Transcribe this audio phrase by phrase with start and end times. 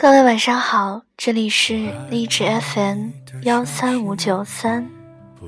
[0.00, 3.08] 各位晚上好，这里是励志 FM
[3.42, 4.88] 幺三五九三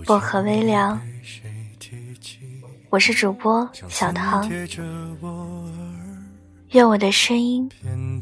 [0.04, 1.00] 薄荷微凉，
[2.88, 4.50] 我是主播小唐，
[6.70, 7.70] 愿我的声音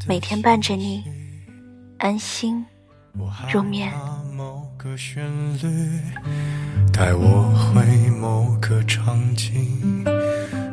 [0.06, 1.02] 每天伴着你
[1.96, 2.62] 安心
[3.50, 3.90] 入眠。
[6.92, 10.04] 带我回某个场景，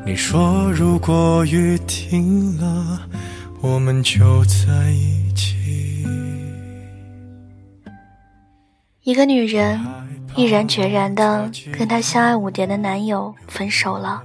[0.05, 3.07] 你说如果雨停了，
[3.61, 6.05] 我们就在一起。
[9.03, 9.79] 一个女人
[10.35, 14.23] 毅然决然的跟她相爱五年的男友分手了，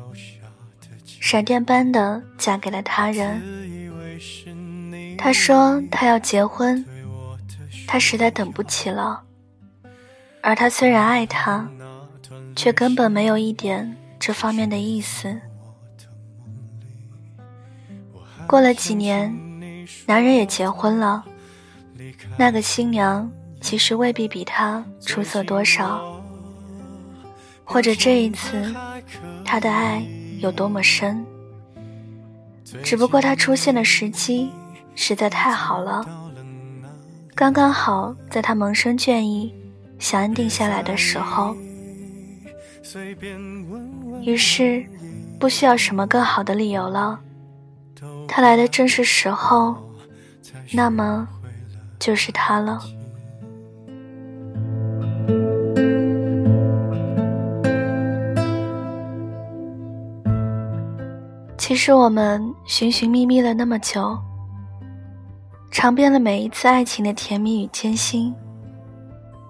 [1.05, 3.43] 闪电般的嫁给了他人。
[5.19, 6.83] 她说她要结婚，
[7.87, 9.23] 她实在等不起了。
[10.43, 11.69] 而他虽然爱她，
[12.57, 15.39] 却根本没有一点这方面的意思。
[18.47, 19.31] 过了几年，
[20.07, 21.25] 男人也结婚了，
[22.39, 26.01] 那个新娘其实未必比他出色多少，
[27.65, 28.75] 或者这一次
[29.45, 30.03] 他的爱
[30.41, 31.25] 有多么深，
[32.83, 34.51] 只不过他出现的时机
[34.95, 36.05] 实在太好了，
[37.35, 39.55] 刚刚好在他萌生倦意。
[39.99, 41.55] 想安定下来的时候，
[44.23, 44.83] 于是
[45.39, 47.21] 不需要什么更好的理由了。
[48.33, 49.75] 他来的正是时候，
[50.73, 51.27] 那么
[51.99, 52.81] 就是他了。
[61.59, 64.17] 其实我们寻寻觅觅了那么久，
[65.73, 68.33] 尝遍了每一次爱情的甜蜜与艰辛。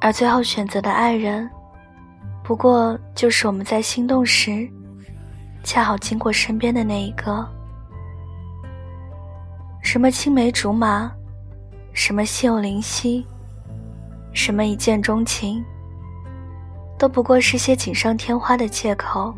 [0.00, 1.48] 而最后选择的爱人，
[2.42, 4.66] 不过就是我们在心动时，
[5.62, 7.46] 恰好经过身边的那一个。
[9.92, 11.10] 什么青梅竹马，
[11.92, 13.26] 什么心有灵犀，
[14.32, 15.64] 什么一见钟情，
[16.96, 19.34] 都不过是些锦上添花的借口。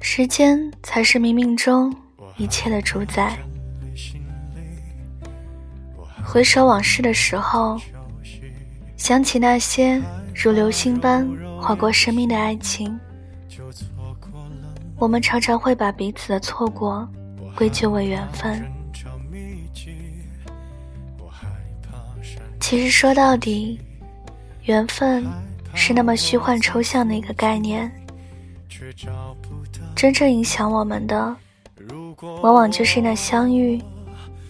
[0.00, 1.94] 时间才是冥冥中
[2.38, 3.36] 一切的主宰。
[6.24, 7.78] 回首往事的时候。
[8.96, 10.00] 想起那些
[10.34, 11.28] 如流星般
[11.60, 12.98] 划过生命的爱情，
[14.96, 17.06] 我们常常会把彼此的错过
[17.54, 18.64] 归咎为缘分。
[22.72, 23.78] 其实说到底，
[24.62, 25.26] 缘分
[25.74, 27.92] 是那么虚幻抽象的一个概念，
[29.94, 31.36] 真正影响我们的，
[32.40, 33.78] 往往就是那相遇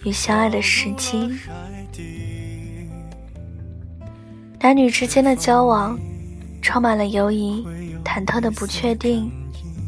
[0.05, 1.37] 与相爱的时机。
[4.61, 5.99] 男女之间的交往，
[6.61, 7.67] 充满了犹疑、
[8.05, 9.29] 忐忑的不确定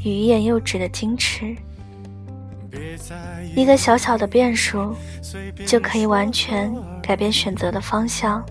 [0.04, 1.56] 与欲言又止的矜持。
[3.56, 4.96] 一个小小的变数，
[5.66, 8.46] 就可以完全改变选择的方向。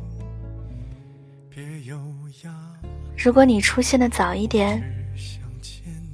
[3.16, 4.82] 如果你出现的早一点，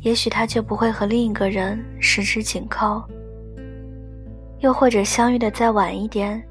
[0.00, 3.02] 也许他就不会和另一个人十指紧扣；
[4.60, 6.42] 又或者相遇的再晚一点，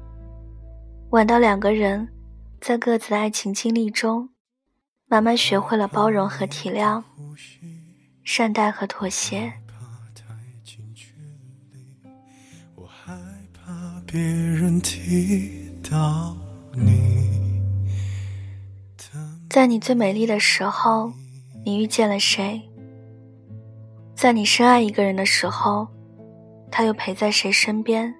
[1.10, 2.08] 晚到两个人。
[2.60, 4.28] 在各自爱情经历中，
[5.06, 7.02] 慢慢学会了包容和体谅，
[8.22, 9.50] 善待和妥协。
[14.12, 16.36] 别人提到
[16.74, 17.62] 你
[19.48, 21.12] 在你最美丽的时候，
[21.64, 22.60] 你遇见了谁？
[24.16, 25.86] 在你深爱一个人的时候，
[26.72, 28.12] 他又陪在谁身边？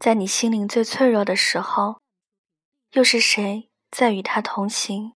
[0.00, 1.98] 在你心灵最脆弱的时候？
[2.94, 5.12] 又是谁在与他同行？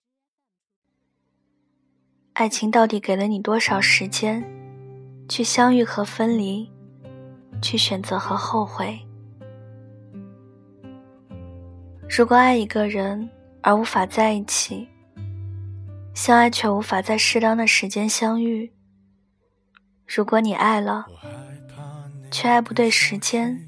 [2.34, 4.44] 爱情到底给了你多少时间，
[5.30, 6.70] 去相遇和分离，
[7.62, 9.00] 去选择和后悔？
[12.16, 13.28] 如果爱一个人
[13.64, 14.88] 而无法在一起，
[16.14, 18.70] 相爱却无法在适当的时间相遇；
[20.06, 21.08] 如果你爱了，
[22.30, 23.68] 却爱不对时间，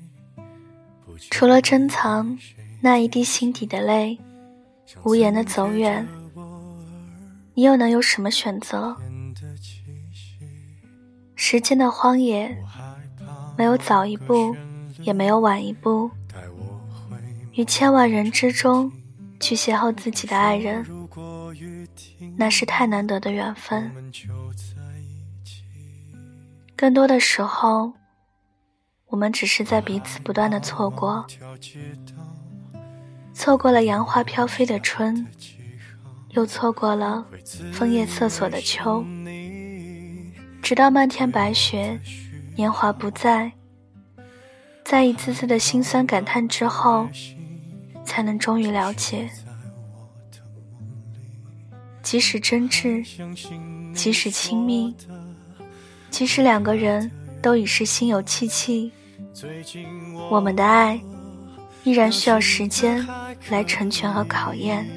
[1.31, 2.38] 除了珍藏。
[2.81, 4.15] 那一滴心底的泪，
[5.03, 6.07] 无言的走远，
[7.56, 8.95] 你又能有什么选择？
[11.33, 12.56] 时间的荒野，
[13.57, 14.56] 没有早一步，
[15.00, 16.12] 也没有晚一步，
[17.56, 18.92] 于千万人之中
[19.40, 20.86] 去邂逅自己的爱人，
[22.36, 23.90] 那是太难得的缘分。
[26.75, 27.94] 更多的时候，
[29.07, 31.25] 我们只是在彼此不断的错过。
[33.34, 35.25] 错过了杨花飘飞的春，
[36.31, 37.25] 又错过了
[37.72, 39.06] 枫叶瑟索的秋，
[40.62, 41.98] 直到漫天白雪，
[42.58, 43.54] 年华不在，
[44.84, 47.08] 在一次次的心酸感叹之后，
[48.15, 49.29] 才能终于了解，
[52.01, 53.06] 即使真挚，
[53.94, 54.95] 即使亲密，
[56.09, 58.89] 即使两个人都已是心有戚戚，
[60.31, 60.97] 我们的爱
[61.83, 63.06] 依然需要时间
[63.50, 64.88] 来成全和考验。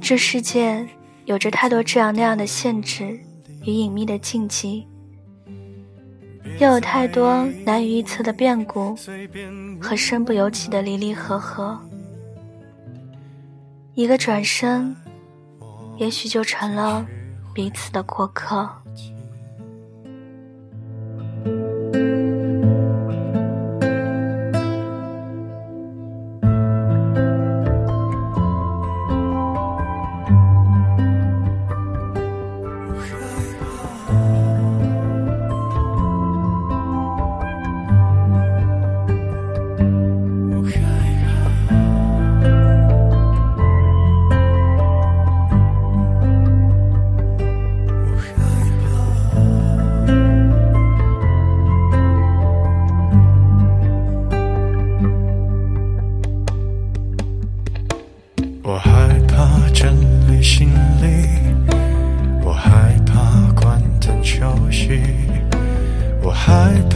[0.00, 0.84] 这世界
[1.24, 3.20] 有着太多这样那样的限制
[3.62, 4.88] 与隐秘的禁忌。
[6.58, 8.96] 又有太多难以预测的变故
[9.80, 11.78] 和身不由己的离离合合，
[13.94, 14.94] 一个转身，
[15.96, 17.04] 也许就成了
[17.52, 18.68] 彼此的过客。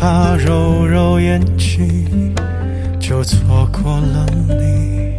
[0.00, 2.32] 怕揉揉眼睛
[3.00, 5.18] 就错过了你。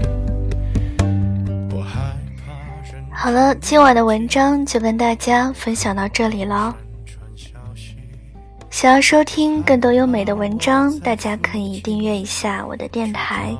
[3.12, 6.74] 好了，今晚的文章就跟大家分享到这里了。
[8.70, 13.54] 想要收听更多优美的文章，大家可以订阅一下我的电台。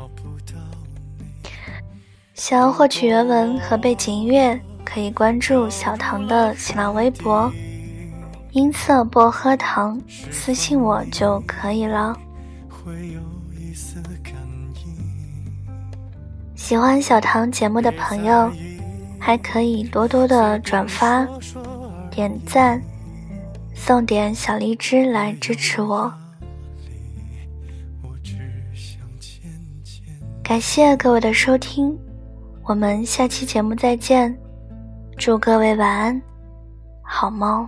[2.34, 7.52] 想要获取原文和背景音乐，可以关注小唐的新浪微博
[8.52, 10.02] “音色薄荷糖”，
[10.32, 12.18] 私信我就可以了。
[16.56, 18.52] 喜欢小唐节目的朋友，
[19.20, 21.28] 还可以多多的转发、
[22.12, 22.82] 点赞、
[23.74, 26.12] 送点小荔枝来支持我。
[30.44, 31.98] 感谢各位的收听，
[32.64, 34.36] 我们下期节目再见，
[35.18, 36.22] 祝各位晚安，
[37.04, 37.68] 好梦。